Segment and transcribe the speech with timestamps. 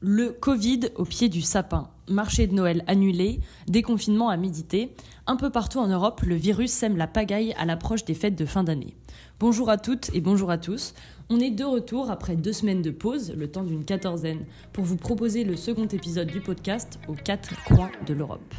[0.00, 4.94] Le Covid au pied du sapin, marché de Noël annulé, déconfinement à méditer.
[5.26, 8.46] Un peu partout en Europe, le virus sème la pagaille à l'approche des fêtes de
[8.46, 8.94] fin d'année.
[9.40, 10.94] Bonjour à toutes et bonjour à tous.
[11.30, 14.96] On est de retour après deux semaines de pause, le temps d'une quatorzaine, pour vous
[14.96, 18.54] proposer le second épisode du podcast aux quatre coins de l'Europe.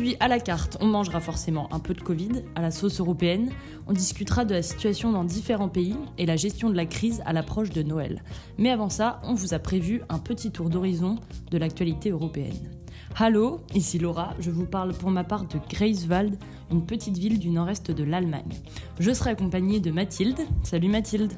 [0.00, 3.50] Aujourd'hui, à la carte, on mangera forcément un peu de Covid à la sauce européenne.
[3.86, 7.34] On discutera de la situation dans différents pays et la gestion de la crise à
[7.34, 8.24] l'approche de Noël.
[8.56, 11.16] Mais avant ça, on vous a prévu un petit tour d'horizon
[11.50, 12.70] de l'actualité européenne.
[13.14, 16.38] Hallo, ici Laura, je vous parle pour ma part de Greifswald,
[16.70, 18.54] une petite ville du nord-est de l'Allemagne.
[19.00, 20.40] Je serai accompagnée de Mathilde.
[20.62, 21.34] Salut Mathilde.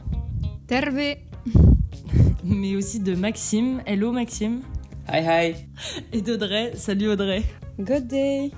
[0.68, 1.16] Terve.
[2.44, 3.82] Mais aussi de Maxime.
[3.86, 4.60] Hello Maxime.
[5.08, 5.54] Hi hi.
[6.12, 6.74] Et d'Audrey.
[6.76, 7.42] Salut Audrey.
[7.78, 8.50] Good day.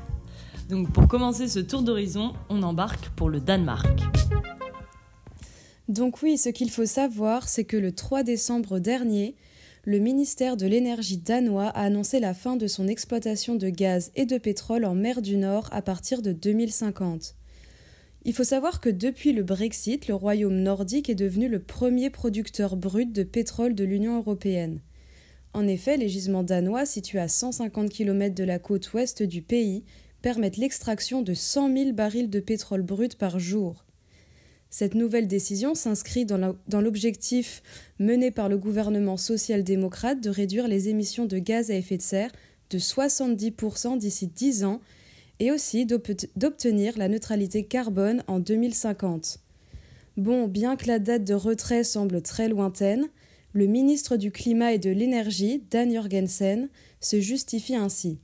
[0.69, 4.01] Donc pour commencer ce tour d'horizon, on embarque pour le Danemark.
[5.89, 9.37] Donc oui, ce qu'il faut savoir, c'est que le 3 décembre dernier,
[9.85, 14.27] le ministère de l'énergie danois a annoncé la fin de son exploitation de gaz et
[14.27, 17.37] de pétrole en mer du Nord à partir de 2050.
[18.25, 22.75] Il faut savoir que depuis le Brexit, le royaume nordique est devenu le premier producteur
[22.77, 24.81] brut de pétrole de l'Union européenne.
[25.55, 29.85] En effet, les gisements danois, situés à 150 km de la côte ouest du pays,
[30.21, 33.85] permettent l'extraction de 100 000 barils de pétrole brut par jour.
[34.69, 37.63] Cette nouvelle décision s'inscrit dans l'objectif
[38.01, 42.33] mené par le gouvernement social-démocrate de réduire les émissions de gaz à effet de serre
[42.71, 44.81] de 70% d'ici 10 ans
[45.39, 49.39] et aussi d'obtenir la neutralité carbone en 2050.
[50.17, 53.09] Bon, bien que la date de retrait semble très lointaine,
[53.55, 56.69] le ministre du Climat et de l'Énergie, Dan Jorgensen,
[57.01, 58.19] se justifie ainsi.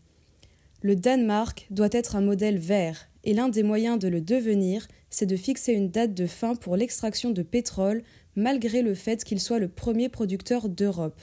[0.83, 5.27] Le Danemark doit être un modèle vert, et l'un des moyens de le devenir, c'est
[5.27, 8.03] de fixer une date de fin pour l'extraction de pétrole,
[8.35, 11.21] malgré le fait qu'il soit le premier producteur d'Europe.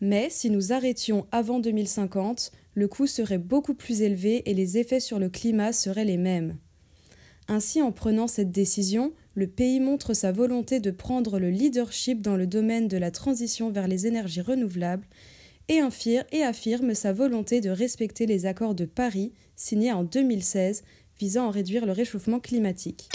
[0.00, 5.00] Mais si nous arrêtions avant 2050, le coût serait beaucoup plus élevé et les effets
[5.00, 6.56] sur le climat seraient les mêmes.
[7.52, 12.36] Ainsi, en prenant cette décision, le pays montre sa volonté de prendre le leadership dans
[12.36, 15.04] le domaine de la transition vers les énergies renouvelables
[15.68, 15.80] et,
[16.44, 20.84] affirme sa volonté de respecter les accords de Paris signés en 2016
[21.18, 23.08] visant à réduire le réchauffement climatique.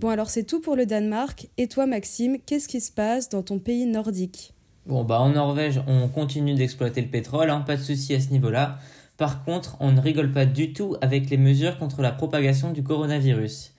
[0.00, 1.48] Bon alors c'est tout pour le Danemark.
[1.56, 4.52] Et toi Maxime, qu'est-ce qui se passe dans ton pays nordique?
[4.84, 8.30] Bon bah en Norvège on continue d'exploiter le pétrole, hein, pas de souci à ce
[8.30, 8.80] niveau-là.
[9.16, 12.82] Par contre, on ne rigole pas du tout avec les mesures contre la propagation du
[12.82, 13.72] coronavirus.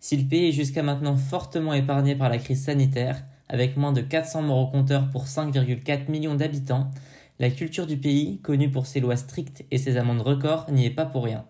[0.00, 4.02] Si le pays est jusqu'à maintenant fortement épargné par la crise sanitaire, avec moins de
[4.02, 6.90] 400 morts au compteur pour 5,4 millions d'habitants,
[7.38, 10.90] la culture du pays, connue pour ses lois strictes et ses amendes records, n'y est
[10.90, 11.44] pas pour rien.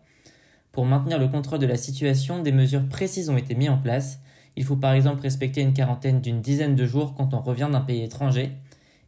[0.71, 4.21] Pour maintenir le contrôle de la situation, des mesures précises ont été mises en place.
[4.57, 7.81] Il faut par exemple respecter une quarantaine d'une dizaine de jours quand on revient d'un
[7.81, 8.53] pays étranger.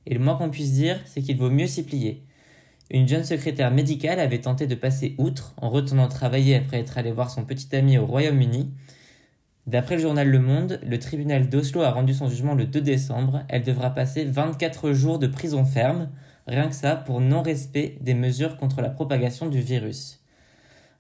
[0.07, 2.25] Et le moins qu'on puisse dire, c'est qu'il vaut mieux s'y plier.
[2.91, 7.13] Une jeune secrétaire médicale avait tenté de passer outre en retournant travailler après être allée
[7.13, 8.71] voir son petit ami au Royaume-Uni.
[9.67, 13.45] D'après le journal Le Monde, le tribunal d'Oslo a rendu son jugement le 2 décembre.
[13.49, 16.11] Elle devra passer 24 jours de prison ferme,
[16.47, 20.21] rien que ça, pour non-respect des mesures contre la propagation du virus.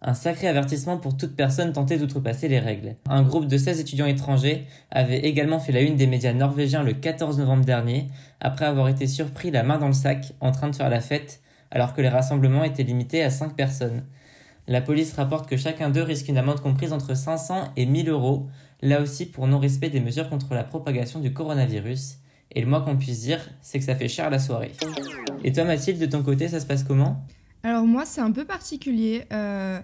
[0.01, 2.97] Un sacré avertissement pour toute personne tentée d'outrepasser les règles.
[3.11, 6.95] Un groupe de 16 étudiants étrangers avait également fait la une des médias norvégiens le
[6.95, 8.09] 14 novembre dernier,
[8.41, 11.43] après avoir été surpris la main dans le sac en train de faire la fête
[11.75, 14.05] alors que les rassemblements étaient limités à 5 personnes.
[14.69, 18.47] La police rapporte que chacun d'eux risque une amende comprise entre 500 et 1000 euros,
[18.81, 22.19] là aussi pour non-respect des mesures contre la propagation du coronavirus.
[22.53, 24.73] Et le moins qu'on puisse dire, c'est que ça fait cher la soirée.
[25.43, 27.23] Et toi Mathilde, de ton côté, ça se passe comment?
[27.65, 29.25] Alors moi, c'est un peu particulier.
[29.33, 29.81] Euh,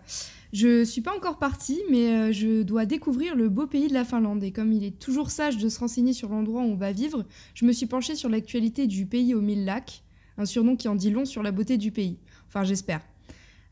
[0.52, 4.04] je suis pas encore partie, mais euh, je dois découvrir le beau pays de la
[4.04, 4.44] Finlande.
[4.44, 7.24] Et comme il est toujours sage de se renseigner sur l'endroit où on va vivre,
[7.54, 10.04] je me suis penchée sur l'actualité du pays aux mille lacs
[10.38, 12.18] un surnom qui en dit long sur la beauté du pays.
[12.48, 13.00] Enfin, j'espère.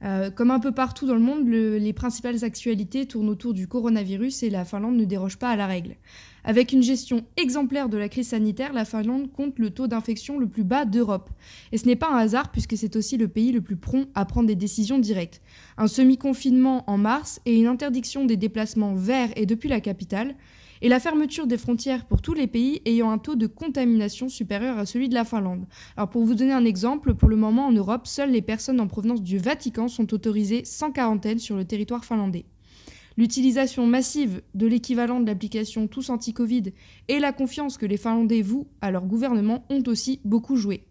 [0.04, 4.44] Euh, comme un peu partout dans le monde, les principales actualités tournent autour du coronavirus
[4.44, 5.96] et la Finlande ne déroge pas à la règle.
[6.44, 10.46] Avec une gestion exemplaire de la crise sanitaire, la Finlande compte le taux d'infection le
[10.46, 11.30] plus bas d'Europe.
[11.72, 14.24] Et ce n'est pas un hasard puisque c'est aussi le pays le plus prompt à
[14.24, 15.42] prendre des décisions directes.
[15.76, 20.36] Un semi-confinement en mars et une interdiction des déplacements vers et depuis la capitale,
[20.82, 24.78] et la fermeture des frontières pour tous les pays ayant un taux de contamination supérieur
[24.78, 25.66] à celui de la Finlande.
[25.96, 28.86] Alors pour vous donner un exemple, pour le moment en Europe, seules les personnes en
[28.86, 32.44] provenance du Vatican sont autorisées sans quarantaine sur le territoire finlandais.
[33.16, 36.72] L'utilisation massive de l'équivalent de l'application Tous Anti-Covid
[37.08, 40.84] et la confiance que les Finlandais vouent à leur gouvernement ont aussi beaucoup joué.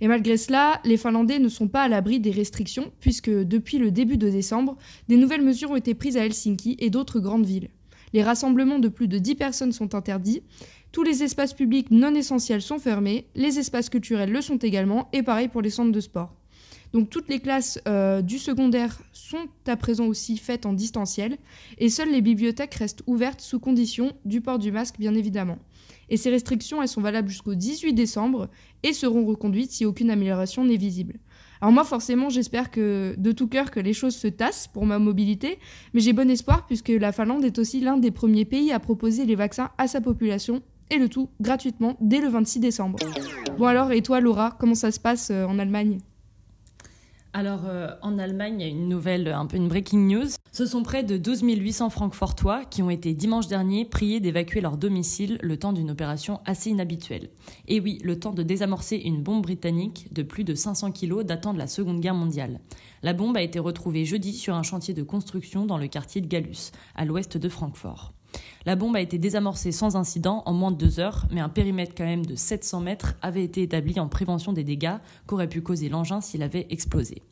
[0.00, 3.90] Et malgré cela, les Finlandais ne sont pas à l'abri des restrictions, puisque depuis le
[3.90, 4.78] début de décembre,
[5.08, 7.68] des nouvelles mesures ont été prises à Helsinki et d'autres grandes villes.
[8.12, 10.42] Les rassemblements de plus de 10 personnes sont interdits.
[10.92, 15.22] Tous les espaces publics non essentiels sont fermés, les espaces culturels le sont également, et
[15.22, 16.34] pareil pour les centres de sport.
[16.92, 21.36] Donc toutes les classes euh, du secondaire sont à présent aussi faites en distanciel,
[21.76, 25.58] et seules les bibliothèques restent ouvertes sous condition du port du masque bien évidemment.
[26.08, 28.48] Et ces restrictions, elles sont valables jusqu'au 18 décembre
[28.82, 31.18] et seront reconduites si aucune amélioration n'est visible.
[31.60, 34.98] Alors moi forcément j'espère que de tout cœur que les choses se tassent pour ma
[34.98, 35.58] mobilité,
[35.92, 39.26] mais j'ai bon espoir puisque la Finlande est aussi l'un des premiers pays à proposer
[39.26, 42.98] les vaccins à sa population et le tout gratuitement dès le 26 décembre.
[43.58, 45.98] Bon alors et toi Laura, comment ça se passe euh, en Allemagne?
[47.34, 50.28] Alors, euh, en Allemagne, il y a une nouvelle, un peu une breaking news.
[50.50, 54.78] Ce sont près de 12 800 francfortois qui ont été dimanche dernier priés d'évacuer leur
[54.78, 57.28] domicile le temps d'une opération assez inhabituelle.
[57.66, 61.52] Et oui, le temps de désamorcer une bombe britannique de plus de 500 kilos datant
[61.52, 62.60] de la Seconde Guerre mondiale.
[63.02, 66.26] La bombe a été retrouvée jeudi sur un chantier de construction dans le quartier de
[66.26, 68.14] Gallus, à l'ouest de Francfort.
[68.66, 71.94] La bombe a été désamorcée sans incident en moins de deux heures, mais un périmètre
[71.96, 74.96] quand même de 700 mètres avait été établi en prévention des dégâts
[75.26, 77.22] qu'aurait pu causer l'engin s'il avait explosé.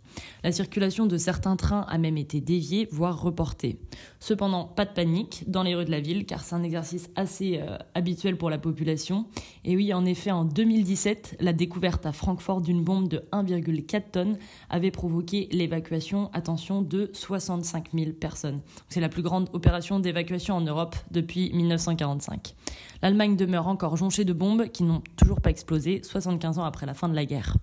[0.44, 3.78] La circulation de certains trains a même été déviée, voire reportée.
[4.20, 7.60] Cependant, pas de panique dans les rues de la ville, car c'est un exercice assez
[7.60, 9.26] euh, habituel pour la population.
[9.64, 14.38] Et oui, en effet, en 2017, la découverte à Francfort d'une bombe de 1,4 tonnes
[14.70, 18.60] avait provoqué l'évacuation, attention, de 65 000 personnes.
[18.88, 22.54] C'est la plus grande opération d'évacuation en Europe depuis 1945.
[23.02, 26.94] L'Allemagne demeure encore jonchée de bombes qui n'ont toujours pas explosé 75 ans après la
[26.94, 27.56] fin de la guerre.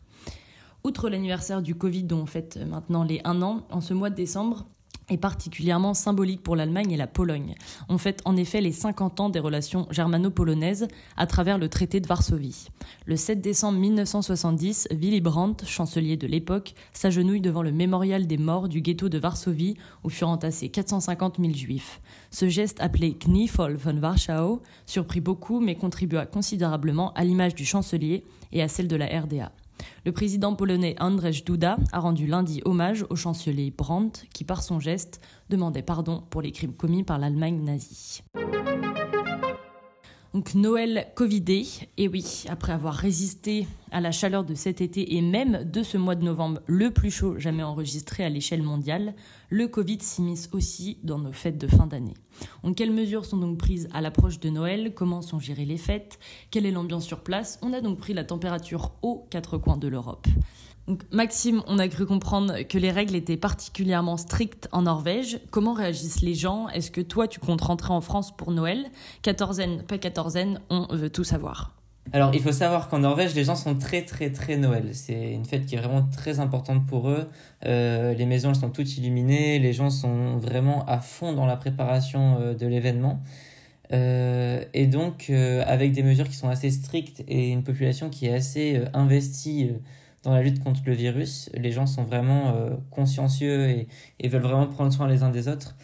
[0.85, 4.15] Outre l'anniversaire du Covid dont on fête maintenant les 1 an, en ce mois de
[4.15, 4.65] décembre,
[5.07, 7.55] est particulièrement symbolique pour l'Allemagne et la Pologne.
[7.87, 12.07] On fête en effet les 50 ans des relations germano-polonaises à travers le traité de
[12.07, 12.67] Varsovie.
[13.05, 18.67] Le 7 décembre 1970, Willy Brandt, chancelier de l'époque, s'agenouille devant le mémorial des morts
[18.67, 22.01] du ghetto de Varsovie où furent entassés 450 000 juifs.
[22.29, 28.25] Ce geste appelé Kniefall von Warschau surprit beaucoup mais contribua considérablement à l'image du chancelier
[28.51, 29.53] et à celle de la RDA.
[30.05, 34.79] Le président polonais Andrzej Duda a rendu lundi hommage au chancelier Brandt qui, par son
[34.79, 38.23] geste, demandait pardon pour les crimes commis par l'Allemagne nazie.
[40.33, 41.63] Donc Noël Covidé,
[41.97, 45.95] et oui, après avoir résisté à la chaleur de cet été et même de ce
[45.95, 49.13] mois de novembre le plus chaud jamais enregistré à l'échelle mondiale,
[49.49, 52.15] le Covid s'immisce aussi dans nos fêtes de fin d'année.
[52.63, 54.95] Donc quelles mesures sont donc prises à l'approche de Noël?
[54.95, 56.17] Comment sont gérées les fêtes?
[56.49, 57.59] Quelle est l'ambiance sur place?
[57.61, 60.25] On a donc pris la température aux quatre coins de l'Europe.
[61.11, 65.39] Maxime, on a cru comprendre que les règles étaient particulièrement strictes en Norvège.
[65.49, 66.67] Comment réagissent les gens?
[66.69, 68.87] Est-ce que toi, tu comptes rentrer en France pour Noël?
[69.21, 71.73] Quatorzaine, pas quatorzaine, on veut tout savoir.
[72.11, 74.89] Alors, il faut savoir qu'en Norvège, les gens sont très, très, très Noël.
[74.91, 77.29] C'est une fête qui est vraiment très importante pour eux.
[77.65, 79.57] Euh, les maisons, elles sont toutes illuminées.
[79.59, 83.23] Les gens sont vraiment à fond dans la préparation euh, de l'événement.
[83.93, 88.33] Euh, et donc, avec des mesures qui sont assez strictes et une population qui est
[88.33, 89.71] assez investie
[90.23, 91.49] dans la lutte contre le virus.
[91.53, 93.85] Les gens sont vraiment euh, consciencieux
[94.19, 95.75] et, veulent vraiment prendre soin les uns des autres.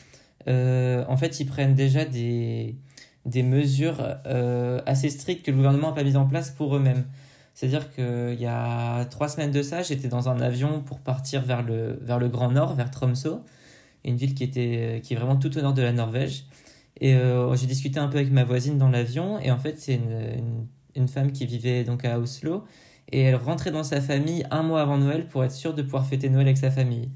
[0.47, 2.75] Euh, en fait, ils prennent déjà des,
[3.25, 7.05] mesures euh, assez strictes que le gouvernement n'a pas mises en place pour eux-mêmes.
[7.53, 11.61] C'est-à-dire qu'il y a trois semaines de ça, j'étais dans un avion pour partir vers
[11.61, 13.41] le, Grand Nord, vers Tromsø,
[14.05, 16.45] une ville qui, était, est vraiment tout au nord de la Norvège.
[17.01, 17.17] Et
[17.55, 20.67] j'ai discuté un peu avec ma voisine dans l'avion, et en fait, c'est une, une,
[20.95, 22.63] une, femme qui vivait donc à Oslo,
[23.11, 26.05] et elle rentrait dans sa famille un mois avant Noël pour être sûre de pouvoir
[26.05, 27.09] fêter Noël avec sa famille.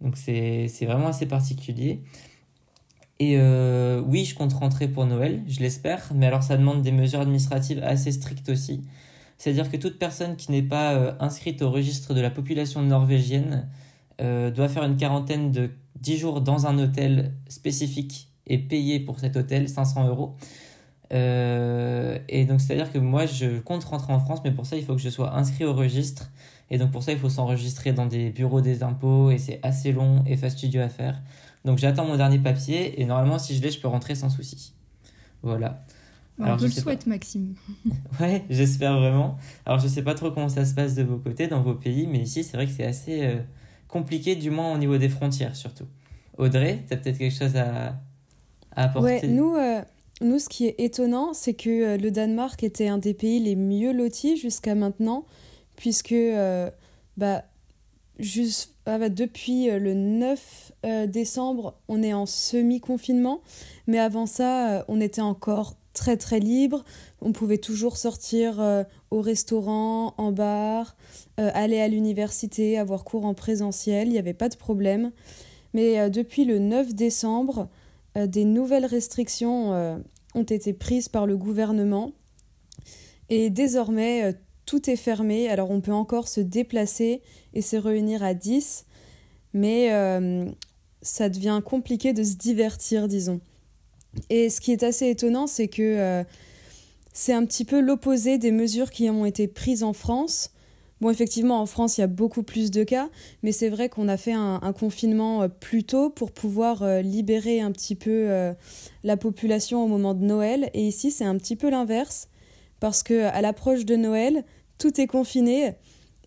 [0.00, 2.02] Donc c'est vraiment assez particulier.
[3.18, 6.92] Et euh, oui, je compte rentrer pour Noël, je l'espère, mais alors ça demande des
[6.92, 8.82] mesures administratives assez strictes aussi.
[9.36, 13.68] C'est-à-dire que toute personne qui n'est pas euh, inscrite au registre de la population norvégienne
[14.22, 19.20] euh, doit faire une quarantaine de 10 jours dans un hôtel spécifique et payer pour
[19.20, 20.36] cet hôtel 500 euros.
[21.12, 24.84] Euh, et donc, c'est-à-dire que moi, je compte rentrer en France, mais pour ça, il
[24.84, 26.30] faut que je sois inscrit au registre.
[26.70, 29.92] Et donc, pour ça, il faut s'enregistrer dans des bureaux des impôts, et c'est assez
[29.92, 31.20] long et fastidieux à faire.
[31.64, 34.74] Donc, j'attends mon dernier papier, et normalement, si je l'ai, je peux rentrer sans souci.
[35.42, 35.84] Voilà.
[36.40, 37.54] Alors, je le souhaite, Maxime.
[38.20, 39.36] ouais, j'espère vraiment.
[39.66, 42.06] Alors, je sais pas trop comment ça se passe de vos côtés, dans vos pays,
[42.06, 43.36] mais ici, c'est vrai que c'est assez euh,
[43.88, 45.86] compliqué, du moins au niveau des frontières, surtout.
[46.38, 48.00] Audrey, tu as peut-être quelque chose à,
[48.74, 49.26] à apporter?
[49.26, 49.82] Ouais, nous, euh,
[50.20, 53.56] nous, ce qui est étonnant, c'est que euh, le Danemark était un des pays les
[53.56, 55.24] mieux lotis jusqu'à maintenant,
[55.76, 56.70] puisque euh,
[57.16, 57.44] bah,
[58.18, 60.72] juste, ah bah, depuis euh, le 9
[61.08, 63.40] décembre, on est en semi-confinement,
[63.86, 66.84] mais avant ça, on était encore très très libre.
[67.20, 70.96] On pouvait toujours sortir au restaurant, en bar,
[71.36, 75.12] aller à l'université, avoir cours en présentiel, il n'y avait pas de problème.
[75.74, 77.68] Mais depuis le 9 décembre,
[78.16, 80.00] des nouvelles restrictions
[80.34, 82.12] ont été prises par le gouvernement.
[83.28, 84.34] Et désormais,
[84.66, 85.48] tout est fermé.
[85.48, 87.22] Alors on peut encore se déplacer
[87.54, 88.86] et se réunir à 10,
[89.54, 89.90] mais
[91.02, 93.40] ça devient compliqué de se divertir, disons.
[94.28, 96.24] Et ce qui est assez étonnant, c'est que euh,
[97.12, 100.50] c'est un petit peu l'opposé des mesures qui ont été prises en France.
[101.00, 103.08] Bon, effectivement, en France, il y a beaucoup plus de cas,
[103.42, 107.60] mais c'est vrai qu'on a fait un, confinement euh, plus tôt pour pouvoir euh, libérer
[107.60, 108.28] un petit peu
[109.04, 110.70] la population au moment de Noël.
[110.74, 112.28] Et ici, c'est un petit peu l'inverse,
[112.80, 114.44] parce que à l'approche de Noël,
[114.78, 115.74] tout est confiné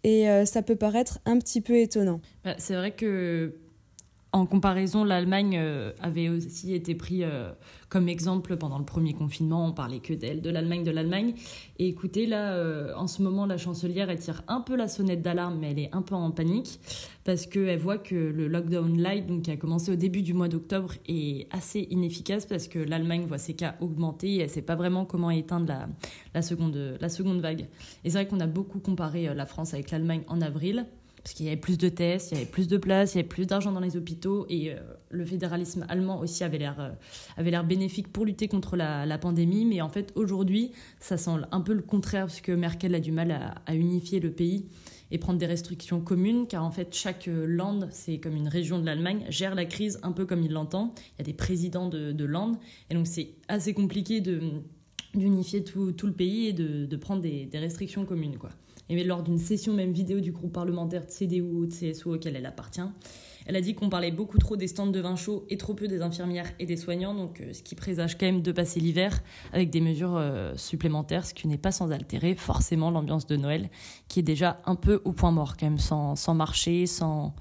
[0.04, 2.20] et ça peut paraître un petit peu étonnant.
[2.44, 3.54] Bah, c'est vrai que
[4.34, 7.52] en comparaison, l'Allemagne euh, avait aussi été pris euh,
[7.88, 9.68] comme exemple pendant le premier confinement.
[9.68, 11.36] On parlait que d'elle, de l'Allemagne, de l'Allemagne.
[11.78, 15.22] Et écoutez, là, euh, en ce moment, la chancelière, elle tire un peu la sonnette
[15.22, 16.80] d'alarme, mais elle est un peu en panique
[17.26, 20.48] parce qu'elle voit que le lockdown light, donc qui a commencé au début du mois
[20.48, 24.64] d'octobre, est assez inefficace parce que l'Allemagne voit ses cas augmenter et elle ne sait
[24.64, 25.72] pas vraiment comment éteindre
[26.34, 27.68] la, seconde, la seconde vague.
[28.04, 30.88] Et c'est vrai qu'on a beaucoup comparé la France avec l'Allemagne en avril
[31.24, 33.20] parce qu'il y avait plus de tests, il y avait plus de places, il y
[33.22, 34.76] avait plus d'argent dans les hôpitaux et euh,
[35.10, 36.90] le fédéralisme allemand aussi avait l'air euh,
[37.38, 39.64] avait l'air bénéfique pour lutter contre la, pandémie.
[39.64, 43.14] Mais en fait, aujourd'hui, ça semble un peu le contraire parce que Merkel a du
[43.14, 44.66] mal à, unifier le pays
[45.12, 48.80] et prendre des restrictions communes, car en fait, chaque euh, land, c'est comme une région
[48.80, 50.94] de l'Allemagne, gère la crise un peu comme il l'entend.
[51.16, 52.54] Il y a des présidents de, de land,
[52.90, 54.42] et donc c'est assez compliqué de
[55.14, 58.50] d'unifier tout, le pays et de, de prendre des, des restrictions communes, quoi
[58.90, 62.82] et lors d'une session même vidéo du groupe parlementaire CDU ou CSU auquel elle appartient.
[63.46, 65.88] Elle a dit qu'on parlait beaucoup trop des stands de vin chaud et trop peu
[65.88, 69.22] des infirmières et des soignants, donc euh, ce qui présage quand même de passer l'hiver
[69.52, 73.70] avec des mesures euh, supplémentaires, ce qui n'est pas sans altérer forcément l'ambiance de Noël,
[74.08, 77.34] qui est déjà un peu au point mort quand même, sans, sans marché, sans...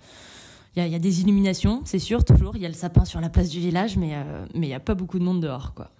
[0.74, 2.56] Il y, a, des illuminations, c'est sûr, toujours.
[2.56, 4.74] Il y a le sapin sur la place du village, mais euh, mais il n'y
[4.74, 5.90] a pas beaucoup de monde dehors, quoi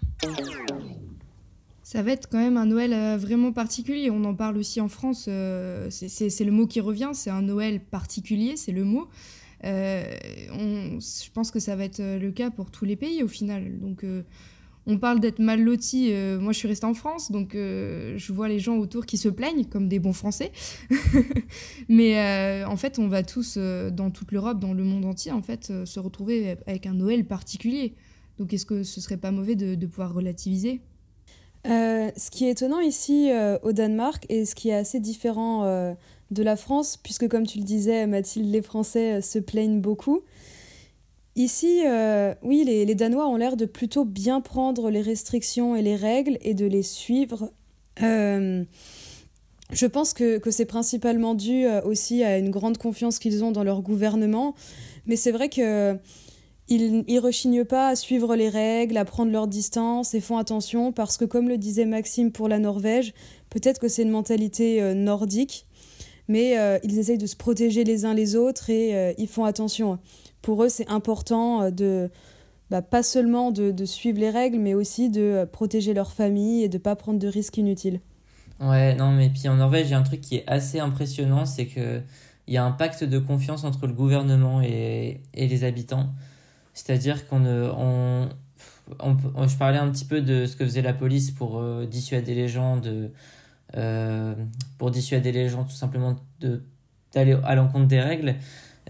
[1.82, 4.10] ça va être quand même un Noël euh, vraiment particulier.
[4.10, 5.26] On en parle aussi en France.
[5.28, 7.10] Euh, c'est le mot qui revient.
[7.12, 9.08] C'est un Noël particulier, c'est le mot.
[9.64, 10.04] Euh,
[10.50, 13.78] je pense que ça va être le cas pour tous les pays au final.
[13.80, 14.04] Donc,
[14.86, 16.12] on parle d'être mal loti.
[16.40, 19.64] moi, je suis restée en France, donc je vois les gens autour qui se plaignent
[19.66, 20.50] comme des bons Français.
[21.88, 25.72] Mais en fait, on va tous dans toute l'Europe, dans le monde entier, en fait,
[25.84, 27.94] se retrouver avec un Noël particulier.
[28.38, 30.80] Donc, est-ce que ce serait pas mauvais de pouvoir relativiser?
[31.68, 35.64] Euh, ce qui est étonnant ici euh, au Danemark et ce qui est assez différent
[35.64, 35.94] euh,
[36.32, 40.22] de la France, puisque comme tu le disais, Mathilde, les Français se plaignent beaucoup.
[41.34, 41.80] Ici,
[42.42, 46.36] oui, les, les, Danois ont l'air de plutôt bien prendre les restrictions et les règles
[46.42, 47.50] et de les suivre.
[47.98, 48.66] je
[49.86, 53.80] pense que, que c'est principalement dû aussi à une grande confiance qu'ils ont dans leur
[53.80, 54.54] gouvernement.
[55.06, 55.96] Mais c'est vrai que
[56.72, 60.92] ils, ne rechignent pas à suivre les règles, à prendre leur distance et font attention
[60.92, 63.12] parce que, comme le disait Maxime pour la Norvège,
[63.50, 65.66] peut-être que c'est une mentalité euh, nordique,
[66.28, 69.44] mais euh, ils essayent de se protéger les uns les autres et euh, ils font
[69.44, 69.98] attention.
[70.40, 72.10] Pour eux, c'est important de
[72.70, 76.78] bah, pas seulement de, suivre les règles, mais aussi de protéger leur famille et de
[76.78, 78.00] pas prendre de risques inutiles.
[78.60, 81.44] Ouais, non, mais puis en Norvège, il y a un truc qui est assez impressionnant,
[81.44, 82.00] c'est que
[82.48, 86.08] il y a un pacte de confiance entre le gouvernement et les habitants.
[86.74, 88.28] C'est-à-dire qu'on on,
[89.00, 92.34] on, je parlais un petit peu de ce que faisait la police pour euh, dissuader
[92.34, 93.10] les gens de
[93.76, 94.34] euh,
[94.78, 96.16] pour dissuader les gens tout simplement
[97.12, 98.36] d'aller à l'encontre des règles.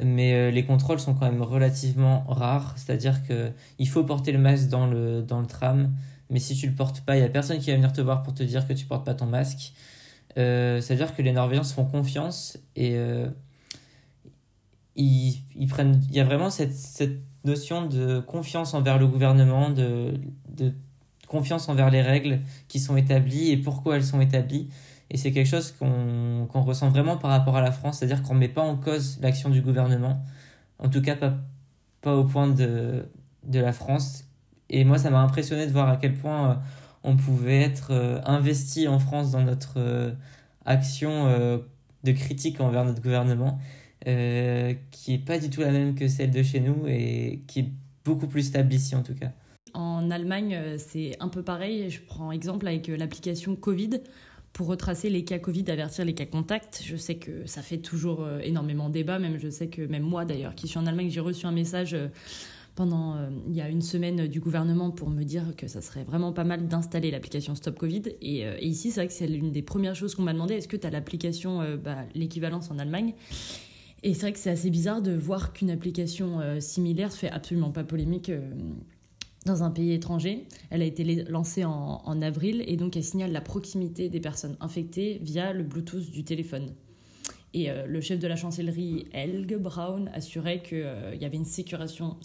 [0.03, 2.75] Mais euh, les contrôles sont quand même relativement rares.
[2.77, 5.93] C'est-à-dire que il faut porter le masque dans le dans le tram.
[6.31, 8.23] Mais si tu le portes pas il y a personne qui va venir te voir
[8.23, 9.73] pour te dire que tu portes pas ton masque.
[10.35, 12.97] C'est-à-dire que les Norvégiens se font confiance et
[14.97, 16.73] ils, ils prennent il y a vraiment cette
[17.45, 20.15] notion de confiance envers le gouvernement, de,
[21.29, 24.69] confiance envers les règles qui sont établies et pourquoi elles sont établies.
[25.11, 28.41] Et c'est quelque chose qu'on ressent vraiment par rapport à la France, c'est-à-dire qu'on ne
[28.41, 30.23] met pas en cause l'action du gouvernement,
[30.79, 31.17] en tout cas
[32.01, 33.07] pas, au point de,
[33.45, 34.25] de la France.
[34.71, 36.55] Et moi, ça m'a impressionné de voir à quel point euh,
[37.05, 40.13] on pouvait être euh, investi en France dans notre euh,
[40.65, 41.27] action
[42.05, 43.59] de critique envers notre gouvernement.
[44.09, 47.61] Euh, qui est pas du tout la même que celle de chez nous et qui
[47.61, 47.69] est
[48.05, 49.31] beaucoup plus stable ici en tout cas.
[49.75, 51.89] En Allemagne, euh, c'est un peu pareil.
[51.89, 54.01] Je prends exemple avec euh, l'application Covid
[54.53, 56.83] pour retracer les cas Covid, avertir les cas contacts.
[56.85, 59.19] Je sais que ça fait toujours énormément débat.
[59.19, 61.97] Même je sais que même moi d'ailleurs, qui suis en Allemagne, j'ai reçu un message
[62.75, 63.17] pendant
[63.49, 66.45] il y a une semaine du gouvernement pour me dire que ça serait vraiment pas
[66.45, 68.03] mal d'installer l'application Stop Covid.
[68.21, 70.53] Et, ici, c'est vrai que c'est l'une des premières choses qu'on m'a demandé.
[70.53, 73.15] Est-ce que tu as l'application, bah, l'équivalence en Allemagne?
[74.03, 77.31] Et c'est vrai que c'est assez bizarre de voir qu'une application euh, similaire se fait
[77.31, 78.51] absolument pas polémique euh,
[79.47, 80.47] dans un pays étranger.
[80.71, 85.21] Elle a été lancée en, avril et donc elle signale la proximité des personnes infectées
[85.23, 86.75] via le Bluetooth du téléphone.
[87.55, 92.17] Et euh, le chef de la chancellerie, Helge Braun, assurait qu'il y avait une sécurisation,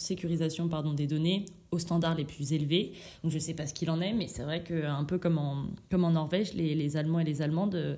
[0.96, 2.92] des données aux standards les plus élevés.
[3.22, 5.38] Donc je ne sais pas ce qu'il en est, mais c'est vrai qu'un peu comme
[5.38, 7.96] en, Norvège, les, Allemands et les Allemandes euh,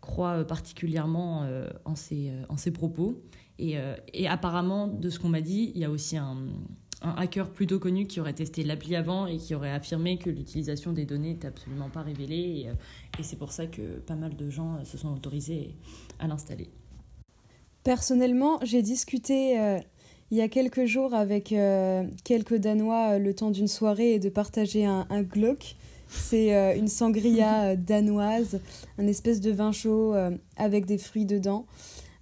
[0.00, 1.46] croient particulièrement
[1.84, 3.22] en, ces, en ces propos.
[3.58, 6.38] Et, apparemment, de ce qu'on m'a dit, il y a aussi un,
[7.02, 11.04] hacker plutôt connu qui aurait testé l'appli avant et qui aurait affirmé que l'utilisation des
[11.04, 12.66] données n'était absolument pas révélée.
[12.68, 12.74] Euh,
[13.18, 15.74] et, c'est pour ça que pas mal de gens euh, se sont autorisés
[16.18, 16.70] à l'installer.
[17.84, 19.78] Personnellement, j'ai discuté euh,
[20.30, 21.54] il y a quelques jours avec
[22.24, 25.76] quelques Danois le temps d'une soirée et de partager un, un Glock.
[26.08, 28.60] C'est une sangria danoise,
[28.98, 30.14] un espèce de vin chaud
[30.56, 31.66] avec des fruits dedans.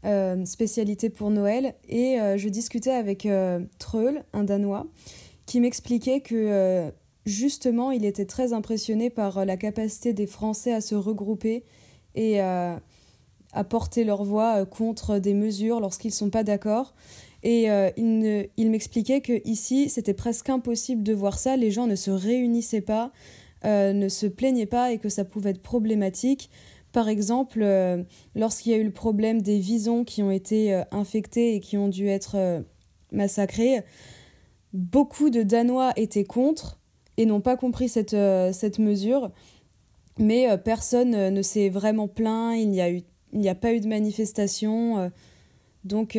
[0.04, 1.74] Euh, spécialité pour Noël.
[1.88, 4.86] Et euh, je discutais avec euh, Treul, un Danois,
[5.44, 6.92] qui m'expliquait que
[7.26, 11.64] justement, il était très impressionné par la capacité des Français à se regrouper
[12.14, 12.80] et à
[13.68, 16.94] porter leur voix contre des mesures lorsqu'ils ne sont pas d'accord.
[17.42, 17.66] Et
[17.96, 21.56] il, il m'expliquait que ici, c'était presque impossible de voir ça.
[21.56, 23.12] Les gens ne se réunissaient pas,
[23.64, 26.50] ne se plaignaient pas et que ça pouvait être problématique.
[26.92, 28.02] Par exemple, euh,
[28.34, 31.76] lorsqu'il y a eu le problème des visons qui ont été euh, infectés et qui
[31.76, 32.62] ont dû être euh,
[33.12, 33.82] massacrés,
[34.72, 36.80] beaucoup de Danois étaient contre
[37.18, 38.14] et n'ont pas compris cette,
[38.78, 39.30] mesure.
[40.18, 42.70] Mais personne ne s'est vraiment plaint, il
[43.32, 45.10] n'y a pas eu de manifestation.
[45.88, 46.18] Donc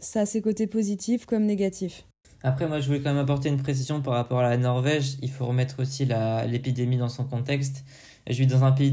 [0.00, 2.04] ça a ses côtés positifs comme négatifs.
[2.44, 5.16] Après, moi, je voulais quand même apporter une précision par rapport à la Norvège.
[5.22, 6.08] Il faut remettre aussi
[6.48, 7.84] l'épidémie dans son contexte.
[8.28, 8.92] Je vis dans un pays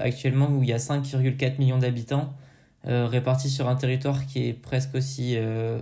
[0.00, 2.32] actuellement où il y a 5,4 millions d'habitants,
[2.86, 5.80] euh, répartis sur un territoire qui est presque aussi euh,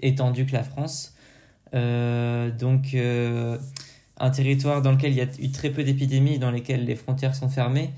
[0.00, 1.14] étendu que la France.
[1.74, 2.96] Euh, donc,
[4.18, 7.34] un territoire dans lequel il y a eu très peu d'épidémies, dans lesquelles les frontières
[7.34, 7.90] sont fermées.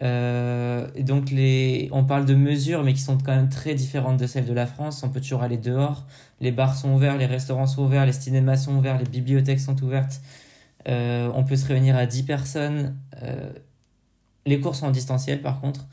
[0.00, 4.26] Et donc, les, on parle de mesures, mais qui sont quand même très différentes de
[4.26, 5.02] celles de la France.
[5.02, 6.06] On peut toujours aller dehors.
[6.40, 9.82] Les bars sont ouverts, les restaurants sont ouverts, les cinémas sont ouverts, les bibliothèques sont
[9.82, 10.20] ouvertes.
[10.88, 12.96] Euh, on peut se réunir à 10 personnes.
[13.22, 13.52] Euh,
[14.46, 15.86] les cours sont en distanciel par contre.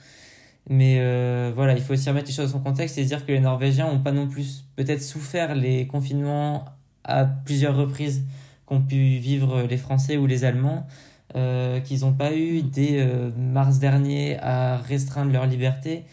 [0.70, 3.40] Mais euh, voilà, il faut aussi remettre les choses son contexte et dire que les
[3.40, 6.66] Norvégiens n'ont pas non plus peut-être souffert les confinements
[7.04, 8.24] à plusieurs reprises
[8.66, 10.88] qu'ont pu vivre les Français ou les Allemands,
[11.34, 13.06] qu'ils n'ont pas eu dès
[13.38, 16.04] mars dernier à restreindre leur liberté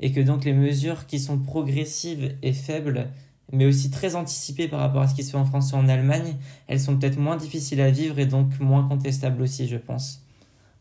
[0.00, 3.08] et que donc les mesures qui sont progressives et faibles
[3.52, 5.88] mais aussi très anticipées par rapport à ce qui se fait en France ou en
[5.88, 6.36] Allemagne,
[6.68, 10.22] elles sont peut-être moins difficiles à vivre et donc moins contestables aussi, je pense.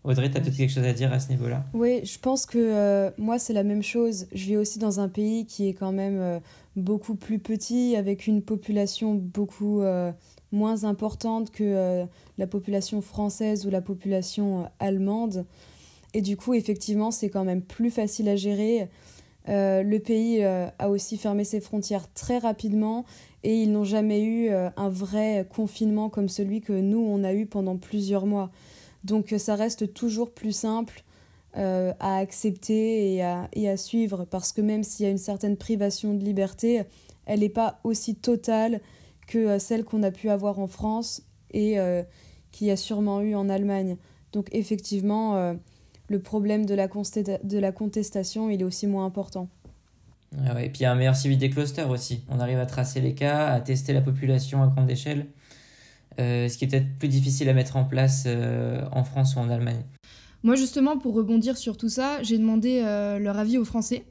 [0.04, 1.66] Audrey, tu as peut-être quelque chose à dire à ce niveau-là?
[1.74, 4.28] Oui, je pense que euh, moi, c'est la même chose.
[4.32, 6.40] Je vis aussi dans un pays qui est quand même euh,
[6.78, 10.12] beaucoup plus petit, avec une population beaucoup euh,
[10.52, 12.06] moins importante que
[12.38, 15.46] la population française ou la population allemande.
[16.14, 18.90] Et du coup, effectivement, c'est quand même plus facile à gérer.
[19.48, 23.06] Euh, le pays euh, a aussi fermé ses frontières très rapidement
[23.44, 27.34] et ils n'ont jamais eu euh, un vrai confinement comme celui que nous, on a
[27.34, 28.52] eu pendant plusieurs mois.
[29.04, 31.04] Donc ça reste toujours plus simple
[31.56, 35.58] à accepter et à, et à, suivre parce que même s'il y a une certaine
[35.58, 36.84] privation de liberté,
[37.26, 38.82] elle n'est pas aussi totale
[39.30, 41.78] que celle qu'on a pu avoir en France et
[42.52, 43.96] qu'il y a sûrement eu en Allemagne.
[44.34, 45.56] Donc effectivement,
[46.10, 49.48] le problème de la, de la contestation, il est aussi moins important.
[50.38, 52.22] Ah et puis il y a un meilleur suivi des clusters aussi.
[52.30, 55.28] On arrive à tracer les cas, à tester la population à grande échelle,
[56.20, 59.40] euh, ce qui est peut-être plus difficile à mettre en place euh, en France ou
[59.40, 59.82] en Allemagne.
[60.44, 64.04] Moi justement, pour rebondir sur tout ça, j'ai demandé euh, leur avis aux Français.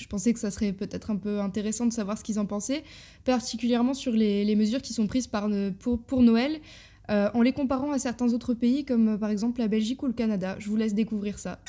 [0.00, 2.84] Je pensais que ça serait peut-être un peu intéressant de savoir ce qu'ils en pensaient,
[3.24, 5.46] particulièrement sur les, les, mesures qui sont prises par,
[5.78, 6.60] pour, pour Noël,
[7.10, 10.06] euh, en les comparant à certains autres pays comme euh, par exemple la Belgique ou
[10.06, 10.56] le Canada.
[10.58, 11.60] Je vous laisse découvrir ça.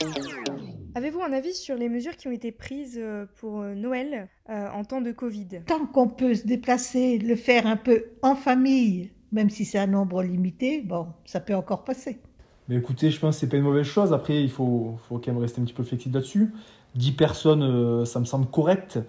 [0.95, 5.01] Avez-vous un avis sur les mesures qui ont été prises euh, pour Noël en temps
[5.01, 5.61] de Covid?
[5.65, 9.87] Tant qu'on peut se déplacer, le faire un peu en famille, même si c'est un
[9.87, 12.19] nombre limité, bon, ça peut encore passer.
[12.67, 14.13] Mais écoutez, je pense que c'est pas une mauvaise chose.
[14.13, 16.51] Après, il faut, faut quand même rester un petit peu flexible là-dessus.
[16.95, 18.99] 10 personnes, ça me semble correct.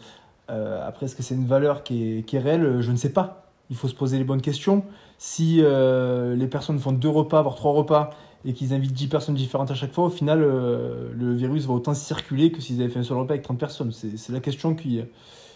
[0.49, 2.81] après, est-ce que c'est une valeur qui est, qui est réelle?
[2.81, 3.43] Je ne sais pas.
[3.71, 4.85] Il faut se poser les bonnes questions.
[5.25, 8.11] Si euh, les personnes font deux repas, voire trois repas,
[8.45, 11.75] et qu'ils invitent 10 personnes différentes à chaque fois, au final, euh, le virus va
[11.75, 13.93] autant circuler que s'ils avaient fait un seul repas avec 30 personnes.
[13.93, 15.01] C'est la question qui,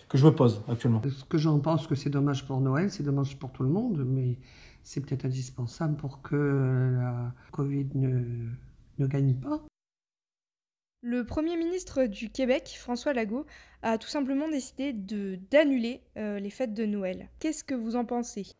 [0.08, 1.02] que je me pose actuellement.
[1.04, 4.04] Ce que j'en pense, que c'est dommage pour Noël, c'est dommage pour tout le monde,
[4.06, 4.38] mais
[4.84, 8.22] c'est peut-être indispensable pour que la Covid ne,
[8.98, 9.60] ne gagne pas.
[11.08, 13.46] Le Premier ministre du Québec, François Legault,
[13.84, 17.28] a tout simplement décidé d'annuler euh, les fêtes de Noël.
[17.38, 18.56] Qu'est-ce que vous en pensez?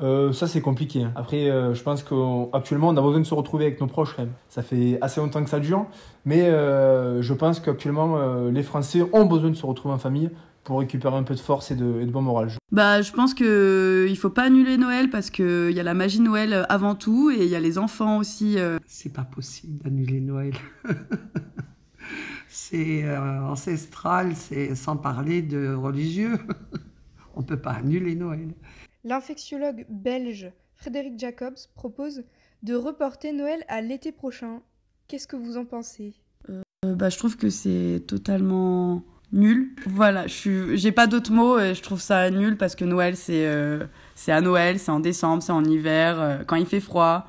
[0.00, 1.04] Euh, ça c'est compliqué.
[1.04, 1.12] hein.
[1.16, 4.28] Après, euh, je pense qu'actuellement on a besoin de se retrouver avec nos proches quand.
[4.50, 5.86] Ça fait assez longtemps que ça dure,
[6.26, 10.28] mais je pense qu'actuellement les Français ont besoin de se retrouver en famille
[10.68, 12.50] pour récupérer un peu de force et de, et de bon moral.
[12.72, 15.94] Bah, je pense que il faut pas annuler Noël parce que il y a la
[15.94, 18.58] magie Noël avant tout et il y a les enfants aussi.
[18.58, 18.78] euh.
[18.86, 20.52] C'est pas possible d'annuler Noël.
[22.50, 26.38] c'est euh, ancestral, c'est sans parler de religieux.
[27.34, 28.52] On peut pas annuler Noël.
[29.04, 32.24] L'infectiologue belge Frédéric Jacobs propose
[32.62, 34.60] de reporter Noël à l'été prochain.
[35.06, 36.12] Qu'est-ce que vous en pensez?
[36.50, 36.60] Euh,
[36.94, 39.02] bah, je trouve que c'est totalement
[39.32, 39.74] nul.
[39.86, 41.58] Voilà, je suis, j'ai pas d'autres mots.
[41.58, 45.00] et je trouve ça nul parce que Noël c'est euh, c'est à Noël, c'est en
[45.00, 47.26] décembre, c'est en hiver, euh, quand il fait froid.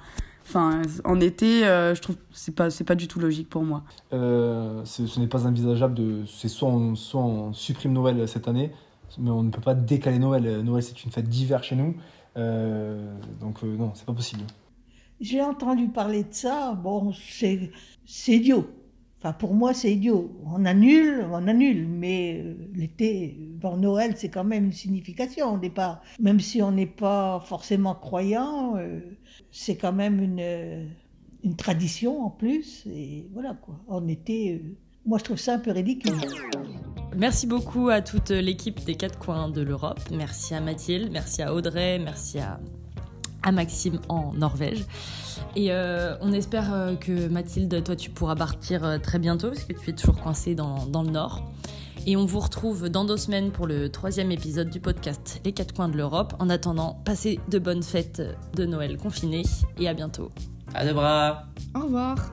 [0.47, 3.63] Enfin, en été, euh, je trouve que c'est pas c'est pas du tout logique pour
[3.63, 3.83] moi.
[4.13, 6.25] Euh, ce n'est pas envisageable de.
[6.25, 8.71] C'est soit on, soit on supprime Noël cette année,
[9.19, 10.61] mais on ne peut pas décaler Noël.
[10.63, 11.95] Noël c'est une fête d'hiver chez nous,
[12.37, 14.43] Euh, donc euh, non, c'est pas possible.
[15.19, 17.71] J'ai entendu parler de ça, bon, c'est
[18.05, 18.67] c'est idiot.
[19.19, 20.31] Enfin, pour moi, c'est idiot.
[20.45, 25.57] On annule, on annule, mais euh, l'été, bon, Noël, c'est quand même une signification au
[25.57, 26.01] départ.
[26.21, 29.01] Même si on n'est pas forcément croyant, euh,
[29.51, 30.85] c'est quand même une, euh,
[31.43, 32.85] une tradition en plus.
[32.87, 33.75] Et voilà, quoi.
[33.89, 34.63] En été,
[35.05, 36.13] moi, je trouve ça un peu ridicule.
[37.17, 39.99] Merci beaucoup à toute l'équipe des quatre coins de l'Europe.
[40.15, 42.61] Merci à Mathilde, merci à Audrey, merci à,
[43.43, 44.85] à Maxime en Norvège.
[45.55, 49.63] Et euh, on espère euh, que Mathilde, toi, tu pourras partir euh, très bientôt parce
[49.63, 51.43] que tu es toujours coincée dans, dans le Nord.
[52.05, 55.73] Et on vous retrouve dans deux semaines pour le troisième épisode du podcast Les quatre
[55.73, 56.33] coins de l'Europe.
[56.39, 58.21] En attendant, passez de bonnes fêtes
[58.55, 59.43] de Noël confinées
[59.77, 60.31] et à bientôt.
[60.73, 61.43] À deux bras
[61.75, 62.31] Au revoir